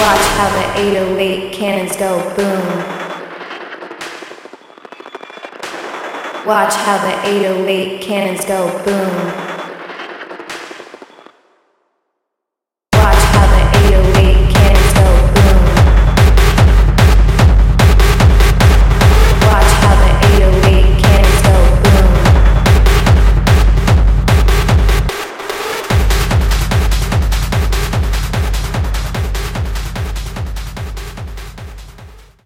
Watch 0.00 0.26
how 0.38 0.48
the 0.50 0.80
808 0.80 1.52
cannons 1.52 1.96
go 1.96 2.18
boom. 2.36 2.66
Watch 6.46 6.72
how 6.72 6.98
the 6.98 7.28
808 7.28 8.00
cannons 8.00 8.44
go 8.44 8.68
boom. 8.84 9.47